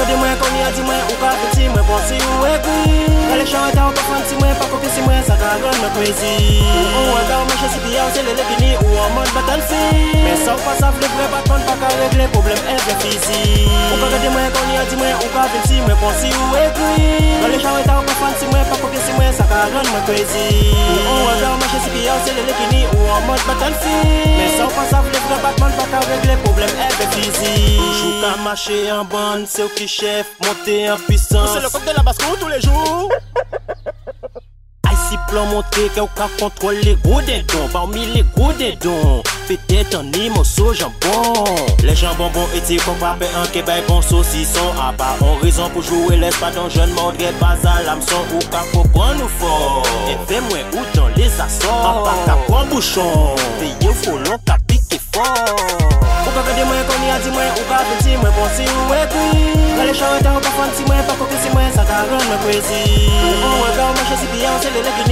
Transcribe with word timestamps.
gade 0.00 0.16
mwen 0.16 0.36
kon 0.40 0.56
ya 0.56 0.70
di 0.72 0.82
mwen 0.82 1.00
ou 1.12 1.16
ka 1.20 1.30
veti 1.40 1.68
mwen 1.68 1.84
ponsi 1.84 2.16
ou 2.32 2.46
ekwi 2.48 3.04
Gale 3.28 3.44
chan 3.44 3.72
ta 3.76 3.82
ou 3.88 3.92
pa 3.92 4.02
fanti 4.08 4.34
mwen 4.40 4.54
pa 4.56 4.64
kopi 4.72 4.88
si 4.94 5.02
mwen 5.04 5.20
sa 5.28 5.36
ka 5.36 5.50
ron 5.60 5.76
mwen 5.80 5.92
crazy 5.96 6.64
Ou 6.96 7.16
an 7.18 7.26
ka 7.28 7.36
ou 7.40 7.48
manche 7.50 7.68
si 7.74 7.80
piya 7.84 8.06
ou 8.06 8.14
se 8.14 8.22
le 8.24 8.32
le 8.38 8.44
bini 8.48 8.70
ou 8.80 9.02
an 9.04 9.12
mod 9.16 9.28
battlefield 9.36 10.24
Men 10.24 10.40
sa 10.40 10.56
ou 10.56 10.64
pa 10.64 10.72
sa 10.80 10.88
vle 10.96 11.10
vre 11.16 11.26
batman 11.34 11.66
pa 11.68 11.76
ka 11.82 11.92
regle 12.00 12.28
problem 12.32 12.60
evre 12.72 12.96
fizi. 13.04 13.42
Ou 13.92 14.00
ka 14.00 14.08
gade 14.14 14.32
mwen 14.32 14.48
kon 14.56 14.72
ya 14.72 14.86
di 14.88 14.96
mwen 15.02 15.14
ou 15.20 15.32
ka 15.36 15.44
veti 15.52 15.84
mwen 15.84 16.00
ponsi 16.00 16.32
ou 16.32 16.58
ekwi 16.64 16.96
Gale 17.44 17.60
chan 17.60 17.84
ta 17.84 18.00
ou 18.00 18.08
pa 18.08 18.16
fanti 18.22 18.48
mwen 18.54 18.64
pa 18.72 18.80
si 19.04 19.18
mwen 19.18 19.36
sa 19.36 19.44
ka 19.52 19.66
ron 19.74 19.92
mwen 19.92 20.08
crazy 20.08 20.48
Ou 20.96 21.28
an 21.28 21.44
ka 21.44 21.52
ou 21.52 21.60
manche 21.60 21.84
si 21.84 21.92
piya 21.98 22.16
ou 22.16 22.24
se 22.24 22.38
le 22.40 22.48
le 22.48 22.54
bini 23.20 23.26
ou 23.26 23.26
an 23.26 23.26
mod 23.26 23.40
battlefield 23.46 24.38
Men 24.38 24.50
sa 24.56 24.64
ou 24.64 24.70
pa 24.74 24.84
sa 24.90 25.00
vle 25.02 25.18
vre 25.26 25.38
batman 25.42 25.72
pa 25.76 25.84
ka 25.92 26.00
regle 26.08 26.36
problem 26.44 26.70
evre 26.86 27.06
fizi 27.14 27.54
Toujou 27.76 28.20
ka 28.20 28.36
mache 28.44 28.90
en 28.92 29.04
bonne, 29.04 29.46
c'est 29.46 29.62
au 29.62 29.68
qui 29.68 29.88
chef, 29.88 30.26
monter 30.44 30.90
en 30.90 30.96
puissance. 30.96 31.50
C'est 31.54 31.60
le 31.60 31.68
coq 31.68 31.84
de 31.84 31.96
la 31.96 32.02
basse-cour 32.02 32.38
tous 32.38 32.48
les 32.48 32.60
jours. 32.60 33.10
plan 35.30 35.46
monte 35.46 35.86
ke 35.94 36.02
ou 36.02 36.10
ka 36.18 36.26
kontrole 36.38 36.96
gwo 37.04 37.20
dedon 37.26 37.68
Parmi 37.72 38.06
le 38.14 38.22
gwo 38.34 38.50
dedon 38.58 39.22
Fete 39.46 39.82
tan 39.90 40.06
ni 40.14 40.28
moso 40.30 40.72
jambon. 40.74 41.44
Le 41.82 41.94
jambon 41.94 42.30
bon 42.34 42.46
eti 42.54 42.76
kon 42.84 42.94
pape 43.00 43.26
an 43.38 43.48
ke 43.54 43.64
bay 43.66 43.82
bon 43.88 44.02
sosison 44.02 44.74
A 44.76 44.90
ah 44.90 44.92
pa 44.98 45.12
an 45.26 45.40
rezon 45.42 45.70
pou 45.74 45.82
jowe 45.82 46.18
les 46.20 46.36
paton 46.42 46.68
Jen 46.70 46.92
mordre 46.98 47.32
pas 47.40 47.58
a 47.66 47.82
lamson 47.86 48.22
ou 48.34 48.42
ka 48.52 48.62
kopran 48.74 49.16
nou 49.18 49.30
for 49.40 49.86
E 50.10 50.18
fe 50.28 50.42
mwen 50.48 50.66
ou 50.76 50.86
tan 50.94 51.10
les 51.16 51.40
asan 51.42 51.70
A 51.70 51.94
ah 51.94 52.02
pa 52.06 52.16
ka 52.26 52.38
pran 52.48 52.70
bouchon 52.70 53.34
Peye 53.58 53.94
folon 54.02 54.38
ka 54.46 54.58
pike 54.66 55.00
for 55.10 55.80
Ou 56.20 56.34
ka 56.36 56.42
kade 56.46 56.62
mwen 56.68 56.86
koni 56.90 57.10
a 57.10 57.18
di 57.24 57.34
mwen 57.34 57.50
Ou 57.56 57.66
ka 57.70 57.82
peti 57.90 58.18
mwen 58.20 58.34
ponsi 58.38 58.66
mwen 58.86 59.06
kwi 59.14 59.46
Gale 59.78 59.94
chan 59.98 60.18
etan 60.20 60.38
ou 60.38 60.44
ka 60.44 60.54
fanti 60.58 60.86
mwen 60.86 61.02
Pa 61.08 61.18
koke 61.18 61.42
si 61.42 61.54
mwen 61.54 61.74
sa 61.74 61.86
ka 61.88 62.04
ren 62.10 62.26
mwen 62.28 62.42
kwezi 62.46 62.82
Ou 63.24 63.50
an 63.50 63.58
wè 63.64 63.70
gwa 63.78 63.90
mwen 63.96 64.10
chesi 64.12 64.30
biyan 64.34 64.62
se 64.62 64.74
le 64.76 64.84
lek 64.86 65.02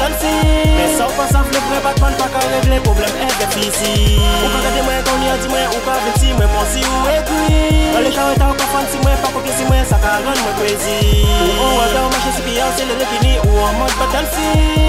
tansi 0.00 0.32
Mè 0.76 0.86
sa 0.96 1.08
ou 1.08 1.16
pa 1.18 1.26
sa 1.32 1.42
fle 1.46 1.62
pre 1.68 1.80
batman 1.86 2.14
pa 2.20 2.28
ka 2.34 2.42
regle 2.52 2.80
problem 2.86 3.12
e 3.24 3.28
defisi 3.40 3.94
Ou 4.20 4.52
ka 4.54 4.62
gade 4.66 4.84
mwen 4.86 5.02
kon 5.08 5.26
yon 5.26 5.42
di 5.42 5.52
mwen 5.52 5.66
ou 5.72 5.82
ka 5.86 5.98
vek 6.06 6.20
si 6.22 6.32
mwen 6.38 6.50
ponsi 6.54 6.86
ou 6.92 7.10
e 7.10 7.18
kwi 7.30 7.60
An 7.94 8.06
le 8.06 8.14
kare 8.16 8.38
ta 8.40 8.52
ou 8.52 8.60
pa 8.60 8.70
fan 8.72 8.88
si 8.92 9.02
mwen 9.04 9.20
pa 9.24 9.34
kopye 9.34 9.58
si 9.58 9.68
mwen 9.70 9.84
sa 9.90 10.00
ka 10.04 10.18
ran 10.24 10.40
mwen 10.44 10.56
kwezi 10.60 10.98
Ou 11.42 11.52
ou 11.68 11.84
an 11.84 11.92
da 11.94 12.06
ou 12.06 12.14
manche 12.14 12.34
si 12.38 12.48
piyan 12.48 12.74
se 12.78 12.88
le 12.90 12.98
lekini 13.02 13.36
ou 13.46 13.68
an 13.68 13.78
manj 13.82 14.00
batansi 14.02 14.83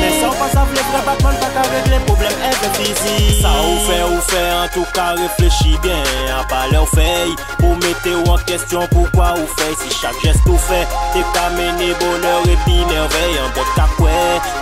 tout 4.76 4.86
cas 4.94 5.14
réfléchis 5.16 5.78
bien 5.82 6.04
à 6.38 6.44
parler 6.44 6.78
au 6.78 6.86
fait 6.86 7.32
Pour 7.60 7.76
mettre 7.78 8.30
en 8.30 8.38
question 8.40 8.82
pourquoi 8.92 9.34
ou 9.34 9.48
fait 9.58 9.74
Si 9.80 9.90
chaque 10.02 10.20
geste 10.22 10.46
ou 10.46 10.58
fait 10.58 10.86
T'es 11.14 11.24
qu'à 11.34 11.50
mener 11.52 11.94
bonheur 12.00 12.42
et 12.46 12.58
puis 12.66 12.84
merveille 12.86 13.40
En 13.40 13.50
bot 13.56 13.96
quoi? 13.98 14.10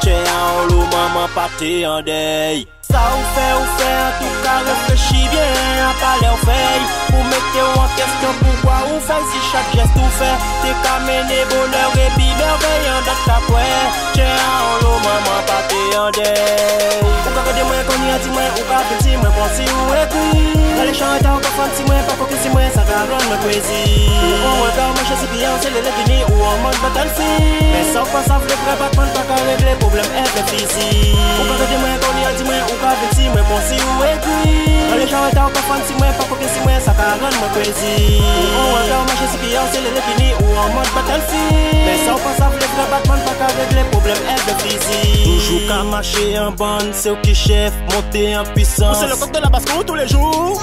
Tchè 0.01 0.13
en 0.13 0.65
l'eau 0.69 0.85
maman 0.93 1.27
pas 1.33 1.49
t'es 1.57 1.87
en 1.87 2.01
deuil. 2.03 2.67
Ça 2.81 3.01
ou 3.17 3.23
fait 3.33 3.53
ou 3.57 3.65
en 4.05 4.11
tout 4.19 4.35
cas 4.43 4.59
réfléchis 4.69 5.27
bien 5.33 5.51
à 5.81 5.93
parler 5.99 6.29
au 6.31 6.45
fait 6.45 6.81
Pour 7.09 7.23
mettre 7.25 7.81
en 7.81 7.87
question 7.97 8.31
pourquoi 8.39 8.77
ou 8.93 8.99
fait 9.01 9.25
Si 9.31 9.39
chaque 9.51 9.71
geste 9.73 9.97
ou 9.97 10.09
fait 10.19 10.37
T'es 10.61 10.75
qu'à 10.83 10.99
mener 11.01 11.43
bonheur 11.49 11.91
et 11.95 12.11
puis 12.13 12.29
merveille 12.37 12.89
En 12.93 13.01
bot 13.01 13.41
quoi? 13.47 13.65
Tchè 14.13 14.29
en 14.29 14.85
l'eau 14.85 14.97
maman 15.01 15.41
pas 15.47 15.63
t'es 15.67 15.97
en 15.97 16.11
deuil. 16.11 17.01
Ou 17.01 17.33
ka 17.33 17.41
ou 17.41 18.63
ka 18.69 19.12
mwen 19.43 19.49
ponsi 19.49 19.63
ou 19.75 19.93
ekwi 19.95 20.53
Gale 20.77 20.93
chan 20.93 21.17
etan 21.17 21.35
ou 21.35 21.41
pa 21.41 21.51
fanti 21.57 21.83
mwen 21.87 22.03
pa 22.07 22.13
kopi 22.15 22.37
si 22.41 22.49
mwen 22.49 22.71
sa 22.71 22.83
ka 22.87 23.03
ron 23.09 23.23
mwen 23.27 23.39
crazy 23.43 24.07
Ou 24.47 24.65
an 24.67 24.71
ka 24.75 24.87
ou 24.87 24.95
manche 24.95 25.15
si 25.19 25.27
piyan 25.31 25.59
se 25.61 25.69
le 25.69 25.81
le 25.83 25.91
gini 25.97 26.23
ou 26.31 26.43
an 26.47 26.59
mod 26.63 26.77
battlefield 26.83 27.71
Men 27.73 27.85
sa 27.91 28.03
pa 28.11 28.21
sa 28.27 28.39
vle 28.39 28.55
vre 28.63 28.75
batman 28.79 29.09
pa 29.15 29.23
ka 29.27 29.35
regle 29.47 29.75
problem 29.83 30.07
evre 30.23 30.43
fizi 30.51 31.13
Ou 31.39 31.47
ka 31.49 31.55
gade 31.61 31.77
mwen 31.81 31.99
kon 32.03 32.19
ya 32.23 32.31
di 32.37 32.43
mwen 32.47 32.63
ou 32.69 32.79
ka 32.81 32.95
veti 33.01 33.29
mwen 33.33 33.47
ponsi 33.49 33.79
ou 33.83 34.07
ekwi 34.11 34.55
Gale 34.91 35.07
chan 35.11 35.29
etan 35.31 35.49
ou 35.49 35.55
pa 35.57 35.65
fanti 35.69 35.99
mwen 35.99 36.15
pa 36.19 36.27
kopi 36.31 36.47
si 36.53 36.59
mwen 36.63 36.79
sa 36.87 36.95
ka 36.99 37.13
ron 37.19 37.39
mwen 37.41 37.51
crazy 37.57 38.19
Ou 38.23 38.79
an 38.79 38.87
ka 38.87 39.01
ou 39.01 39.07
manche 39.11 39.27
si 39.33 39.37
piyan 39.43 39.71
se 39.73 39.83
le 39.83 39.91
le 39.97 40.01
gini 40.09 40.31
ou 40.39 40.59
an 40.63 40.71
mod 40.77 40.95
battlefield 40.95 41.83
Men 41.83 41.99
sa 42.05 42.15
pa 42.23 42.31
sa 42.39 42.51
vle 42.53 42.73
vre 42.75 42.89
batman 42.95 43.27
pa 43.27 43.33
ka 43.41 43.51
regle 43.59 43.87
problem 43.91 44.19
evre 44.23 44.42
fizi 44.42 44.42
Ka 45.83 45.89
mache 45.89 46.15
en 46.39 46.51
bonne, 46.51 46.93
c'est 46.93 47.09
au 47.09 47.15
qui 47.17 47.35
chef, 47.35 47.73
monter 47.91 48.37
en 48.37 48.43
puissance. 48.43 48.97
C'est 48.99 49.07
le 49.07 49.15
coq 49.15 49.31
de 49.33 49.39
la 49.39 49.49
basse-cour 49.49 49.83
tous 49.85 49.95
les 49.95 50.07
jours. 50.07 50.61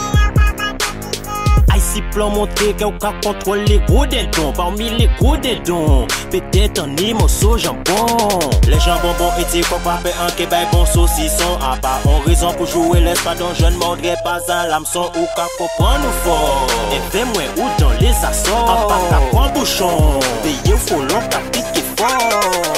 Ici 1.77 2.03
plan 2.13 2.31
monté, 2.31 2.75
qu'au 2.79 2.93
cas 2.93 3.13
contrôle 3.23 3.61
les 3.61 3.79
gros 3.81 4.07
des 4.07 4.27
dons, 4.27 4.53
parmi 4.53 4.89
les 4.91 5.09
gros 5.19 5.37
des 5.37 5.57
dons. 5.57 6.07
Peut-être 6.31 6.83
un 6.83 6.97
imoso 6.97 7.59
jambon. 7.59 8.39
Les 8.67 8.81
jambons 8.81 9.15
bon 9.19 9.31
étaient 9.39 9.61
qu'on 9.61 9.79
pas 9.81 10.01
un 10.27 10.31
Québec 10.33 10.69
bon 10.73 10.87
saucisson. 10.87 11.59
À 11.61 11.77
part 11.77 12.01
en 12.07 12.21
raison 12.27 12.53
pour 12.55 12.67
jouer 12.67 13.01
l'espace 13.01 13.39
dont 13.39 13.53
je 13.59 13.67
ne 13.67 13.77
mordrai 13.77 14.15
pas 14.25 14.41
à 14.49 14.69
l'hameçon 14.69 15.11
ou 15.17 15.27
qu'à 15.37 15.47
comprendre 15.59 16.01
nous 16.03 16.31
fort. 16.31 16.67
Et 16.93 17.11
fais-moi 17.11 17.43
ou 17.57 17.81
dans 17.81 17.93
les 18.01 18.15
assorts. 18.25 18.71
À 18.71 18.89
part 18.89 19.09
qu'à 19.11 19.21
prendre 19.31 19.53
bouchon. 19.53 20.21
Payé 20.43 20.77
faut 20.77 21.01
long 21.01 21.21
qu'à 21.31 21.41
piquer 21.53 21.85
fort. 21.97 22.70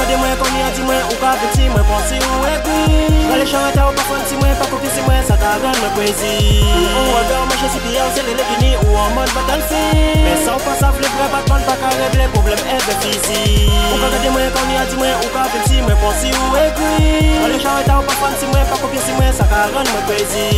Gade 0.00 0.16
mwen 0.16 0.36
kon 0.40 0.54
ya 0.56 0.70
di 0.72 0.80
mwen 0.80 1.02
ou 1.12 1.16
ka 1.20 1.36
veti 1.36 1.68
mwen 1.68 1.84
ou 2.24 2.44
ekwi 2.48 2.80
Gale 3.28 3.44
chan 3.44 3.60
ou 3.84 3.92
pa 3.92 4.04
mwen 4.08 4.92
si 4.96 5.02
mwen 5.04 5.26
sa 5.28 5.36
ka 5.36 5.50
ron 5.60 5.76
mwen 5.76 5.92
crazy 5.92 6.64
Ou 6.64 7.18
an 7.18 7.26
ka 7.28 7.36
ou 7.36 7.48
manche 7.50 7.68
si 7.68 7.80
piyan 7.84 8.08
se 8.16 8.24
le 8.24 8.32
le 8.38 8.46
gini 8.48 8.70
ou 8.80 8.96
an 8.96 9.12
mod 9.12 9.28
battlefield 9.36 10.24
Men 10.24 10.40
sa 10.40 10.54
ou 10.56 10.64
pa 10.64 10.72
sa 10.80 10.88
vre 10.96 11.04
batman 11.34 11.66
pa 11.68 11.76
ka 11.82 11.90
problem 12.32 12.62
fizi. 13.02 13.68
Ou 13.92 14.00
ka 14.00 14.08
gade 14.14 14.32
mwen 14.32 14.48
mwen 14.96 15.12
ou 15.20 15.28
ka 15.36 15.44
veti 15.52 15.84
mwen 15.84 16.00
ou 16.32 16.56
ekwi 16.62 16.96
Gale 17.44 17.60
chan 17.60 17.76
ou 18.00 18.08
pa 18.08 18.16
mwen 18.24 19.04
si 19.04 19.12
mwen 19.20 19.36
sa 19.36 19.44
mwen 19.92 20.08
crazy 20.08 20.48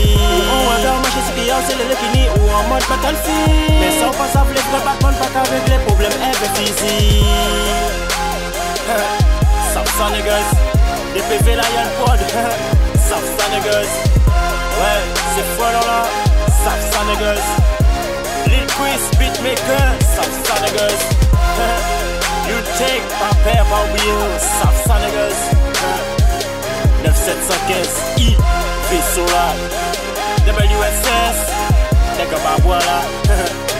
Ou 0.54 0.70
an 0.70 0.86
si 1.18 1.34
piyan 1.40 1.66
se 1.66 1.74
le 1.82 1.90
le 1.90 1.98
ou 2.38 2.54
an 2.62 2.70
mod 2.70 2.86
battlefield 2.86 3.74
Men 3.82 3.92
sa 3.98 4.06
ou 4.06 4.14
pa 4.22 4.30
sa 4.30 4.46
vre 4.46 4.62
batman 4.70 5.18
pa 5.18 5.34
ka 5.34 5.46
problem 5.90 6.14
fizi 6.54 8.11
Sapsa 9.92 10.08
niggas, 10.08 10.48
DPV 11.12 11.54
la 11.54 11.68
Yann 11.68 11.90
Pod. 12.00 12.18
Sapsa 13.08 13.44
niggas, 13.52 13.90
ouais, 14.80 15.02
c'est 15.34 15.48
fort 15.56 15.84
là. 15.84 16.04
Sapsa 16.64 17.04
niggas, 17.10 17.44
Lil 18.46 18.66
Chris 18.68 19.02
beatmaker. 19.18 19.86
Sapsa 20.16 20.54
niggas, 20.64 21.00
you 22.48 22.56
take 22.78 23.04
my 23.20 23.36
pair 23.44 23.64
par 23.66 23.84
wheel. 23.92 24.22
Sapsa 24.40 24.96
niggas, 25.04 25.36
9715 27.04 28.16
I 28.16 28.36
vaisseau 28.88 29.26
là. 29.26 29.52
WSS, 30.46 31.36
nigga 32.16 32.38
ma 32.42 32.56
voilà. 32.62 33.71